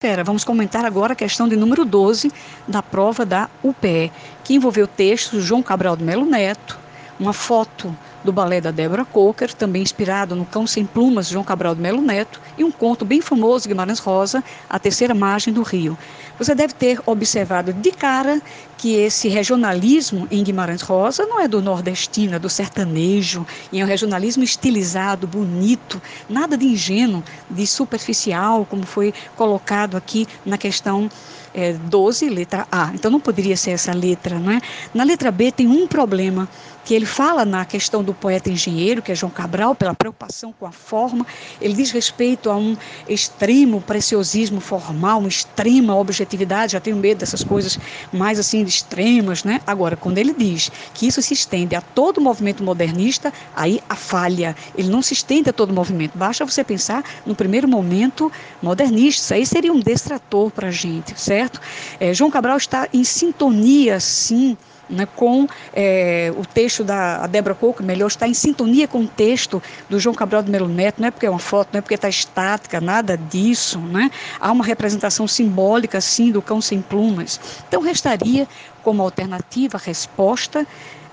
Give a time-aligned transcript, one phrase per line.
[0.00, 2.30] Pera, vamos comentar agora a questão de número 12
[2.68, 4.12] da prova da UPE,
[4.44, 6.78] que envolveu o texto João Cabral de Melo Neto,
[7.18, 7.92] uma foto
[8.24, 11.80] do balé da Débora Coker, também inspirado no Cão Sem Plumas de João Cabral de
[11.80, 15.96] Melo Neto, e um conto bem famoso de Guimarães Rosa, A Terceira Margem do Rio.
[16.38, 18.40] Você deve ter observado de cara
[18.76, 23.84] que esse regionalismo em Guimarães Rosa não é do nordestino, é do sertanejo, e é
[23.84, 31.10] um regionalismo estilizado, bonito, nada de ingênuo, de superficial, como foi colocado aqui na questão
[31.52, 32.92] é, 12, letra A.
[32.94, 34.60] Então não poderia ser essa letra, não é?
[34.94, 36.48] Na letra B tem um problema
[36.84, 40.64] que ele fala na questão do poeta engenheiro, que é João Cabral, pela preocupação com
[40.64, 41.26] a forma,
[41.60, 42.74] ele diz respeito a um
[43.06, 47.78] extremo preciosismo formal, uma extrema objetividade, já tenho medo dessas coisas
[48.10, 49.60] mais assim extremas, né?
[49.66, 53.94] Agora, quando ele diz que isso se estende a todo o movimento modernista, aí a
[53.94, 58.32] falha, ele não se estende a todo o movimento, basta você pensar no primeiro momento
[58.62, 61.60] modernista, isso aí seria um destrator para a gente, certo?
[62.00, 64.56] É, João Cabral está em sintonia, sim,
[64.88, 69.62] né, com é, o texto da Débora Coco, melhor, está em sintonia com o texto
[69.88, 71.94] do João Cabral de Melo Neto, não é porque é uma foto, não é porque
[71.94, 74.10] está estática, nada disso, né?
[74.40, 77.40] Há uma representação simbólica, sim, do cão sem plumas.
[77.68, 78.46] Então, restaria
[78.82, 80.66] como alternativa resposta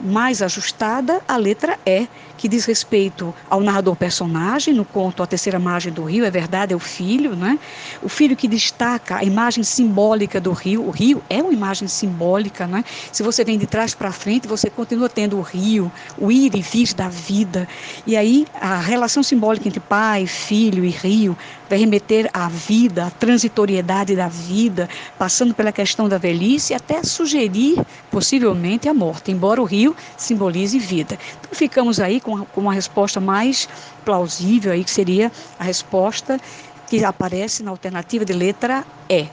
[0.00, 5.58] mais ajustada a letra E, que diz respeito ao narrador personagem, no conto A Terceira
[5.58, 7.58] Margem do Rio, é verdade, é o filho, né?
[8.02, 10.86] O filho que destaca a imagem simbólica do rio.
[10.86, 12.82] O rio é uma imagem simbólica, né?
[13.12, 16.62] Se você vem de trás para frente, você continua tendo o rio, o ir e
[16.62, 17.68] vir da vida.
[18.06, 21.36] E aí a relação simbólica entre pai, filho e rio
[21.68, 27.80] vai remeter à vida, à transitoriedade da vida, passando pela questão da velhice, até sugerir
[28.10, 31.18] possivelmente a morte, embora o rio simbolize vida.
[31.40, 33.68] Então ficamos aí com, com uma resposta mais
[34.04, 36.40] plausível aí que seria a resposta
[36.88, 39.26] que aparece na alternativa de letra E.